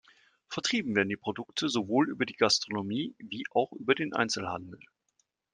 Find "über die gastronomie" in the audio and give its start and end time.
2.09-3.13